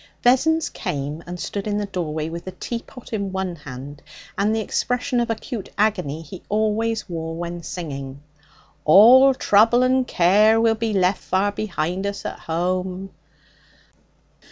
[0.23, 4.01] Vessons came and stood in the doorway with the teapot in one hand
[4.35, 8.23] and the expression of acute agony he always wore when singing.
[8.83, 13.11] 'All trouble and care Will be left far behind us at home!'